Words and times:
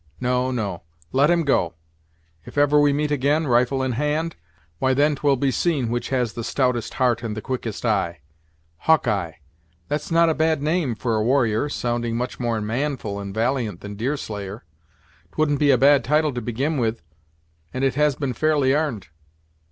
No, 0.19 0.49
no, 0.49 0.81
let 1.11 1.29
him 1.29 1.43
go; 1.43 1.75
if 2.43 2.57
ever 2.57 2.79
we 2.81 2.91
meet 2.91 3.11
ag'in, 3.11 3.45
rifle 3.45 3.83
in 3.83 3.91
hand, 3.91 4.35
why 4.79 4.95
then 4.95 5.13
'twill 5.15 5.35
be 5.35 5.51
seen 5.51 5.89
which 5.89 6.09
has 6.09 6.33
the 6.33 6.43
stoutest 6.43 6.95
heart 6.95 7.21
and 7.21 7.37
the 7.37 7.39
quickest 7.39 7.85
eye. 7.85 8.21
Hawkeye! 8.77 9.33
That's 9.89 10.09
not 10.09 10.27
a 10.27 10.33
bad 10.33 10.59
name 10.59 10.95
for 10.95 11.15
a 11.15 11.21
warrior, 11.23 11.69
sounding 11.69 12.17
much 12.17 12.39
more 12.39 12.59
manful 12.61 13.19
and 13.19 13.31
valiant 13.31 13.81
than 13.81 13.93
Deerslayer! 13.93 14.65
'Twouldn't 15.33 15.59
be 15.59 15.69
a 15.69 15.77
bad 15.77 16.03
title 16.03 16.33
to 16.33 16.41
begin 16.41 16.77
with, 16.79 17.03
and 17.71 17.83
it 17.83 17.93
has 17.93 18.15
been 18.15 18.33
fairly 18.33 18.73
'arned. 18.73 19.05